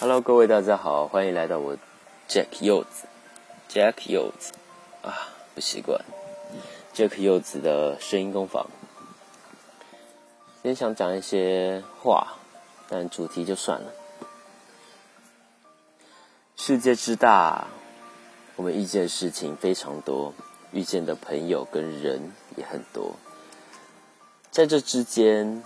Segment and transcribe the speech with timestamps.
[0.00, 1.76] Hello，各位大家好，欢迎来到我
[2.28, 3.06] Jack 柚子
[3.70, 4.52] ，Jack 柚子
[5.02, 6.04] 啊，不习惯
[6.92, 8.66] Jack 柚子的声音工坊。
[10.62, 12.34] 今天想讲一些话，
[12.88, 13.92] 但主题就算了。
[16.56, 17.68] 世界之大，
[18.56, 20.34] 我们遇见事情非常多，
[20.72, 23.14] 遇见的朋友跟人也很多，
[24.50, 25.62] 在这之间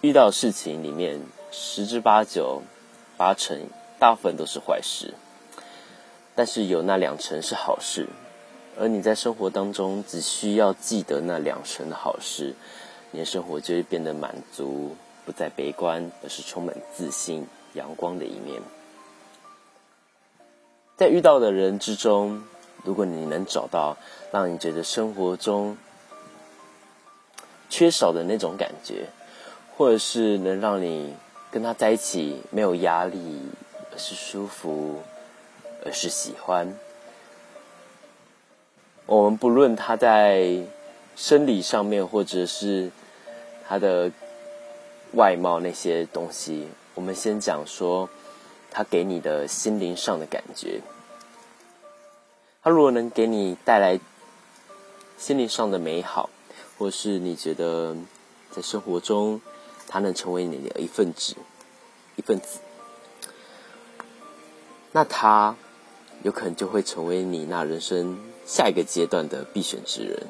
[0.00, 1.20] 遇到事情里面。
[1.54, 2.62] 十之八九，
[3.18, 5.12] 八成大部分都是坏事，
[6.34, 8.08] 但是有那两成是好事，
[8.78, 12.54] 而你在生活当中只需要记得那两成的好事，
[13.10, 14.96] 你的生活就会变得满足，
[15.26, 18.62] 不再悲观，而是充满自信、阳光的一面。
[20.96, 22.42] 在遇到的人之中，
[22.82, 23.98] 如果你能找到
[24.32, 25.76] 让你觉得生活中
[27.68, 29.08] 缺少的那种感觉，
[29.76, 31.14] 或者是能让你。
[31.52, 33.42] 跟他在一起没有压力，
[33.92, 35.02] 而是舒服，
[35.84, 36.74] 而是喜欢。
[39.04, 40.62] 我们不论他在
[41.14, 42.90] 生理上面，或者是
[43.68, 44.10] 他的
[45.12, 48.08] 外貌那些东西，我们先讲说
[48.70, 50.80] 他给你的心灵上的感觉。
[52.62, 54.00] 他如果能给你带来
[55.18, 56.30] 心灵上的美好，
[56.78, 57.94] 或是你觉得
[58.50, 59.38] 在生活中。
[59.92, 61.36] 他能成为你的一份子，
[62.16, 62.60] 一份子，
[64.92, 65.54] 那他
[66.22, 70.26] 有可能就会成为你那人生下一个阶段的必选之人。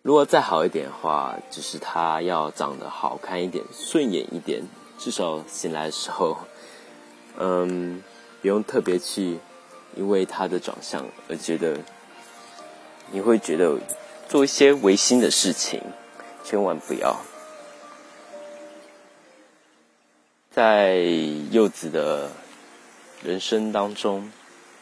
[0.00, 4.62] 如果再好一点的话，就是他要长得好看一点、顺眼一点，
[4.98, 6.38] 至少醒来的时候，
[7.36, 8.02] 嗯，
[8.40, 9.38] 不用特别去
[9.94, 11.78] 因为他的长相而觉得，
[13.10, 13.78] 你会觉得。
[14.34, 15.80] 做一些违心的事情，
[16.42, 17.20] 千万不要。
[20.50, 20.96] 在
[21.52, 22.32] 柚子的
[23.22, 24.32] 人生当中，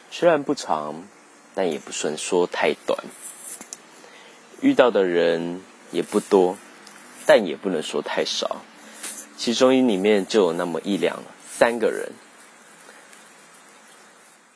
[0.09, 1.07] 虽然不长，
[1.53, 2.97] 但也不算说太短。
[4.59, 5.61] 遇到的人
[5.91, 6.57] 也不多，
[7.27, 8.63] 但也不能说太少。
[9.37, 12.13] 其中一里面就有那么一两三个人，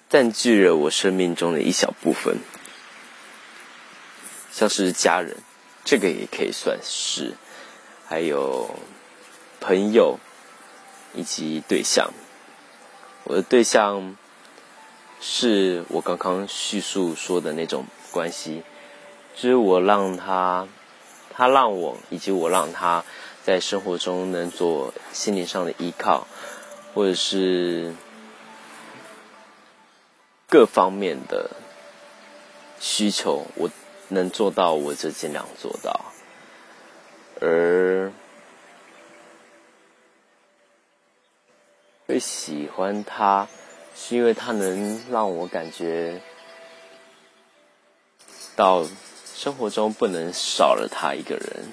[0.09, 2.39] 占据了我生命中的一小部分。
[4.57, 5.37] 像是家人，
[5.85, 7.35] 这个也可以算是，
[8.07, 8.71] 还有
[9.59, 10.17] 朋友
[11.13, 12.11] 以及对象。
[13.25, 14.17] 我的对象
[15.21, 18.63] 是我刚刚叙述说的那种关系，
[19.35, 20.67] 就是我让他，
[21.29, 23.05] 他让我，以及我让他
[23.43, 26.25] 在生活中能做心灵上的依靠，
[26.95, 27.93] 或者是
[30.49, 31.51] 各方面的
[32.79, 33.69] 需求，我。
[34.09, 36.05] 能做到，我就尽量做到。
[37.39, 38.11] 而
[42.07, 43.47] 会喜欢他，
[43.95, 46.21] 是因为他能让我感觉
[48.55, 48.87] 到
[49.35, 51.69] 生活中不能少了他一个人，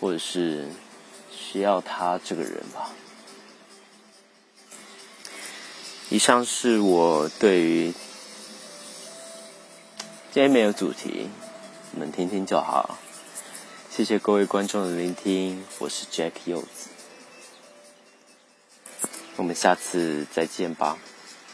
[0.00, 0.66] 或者是
[1.30, 2.90] 需要他这个人吧。
[6.10, 7.94] 以上是我对于。
[10.32, 11.28] 今天没有主题，
[11.90, 12.98] 你们听听就好。
[13.90, 16.88] 谢谢各位观众的聆听，我是 Jack 柚子，
[19.36, 20.96] 我们下次再见吧。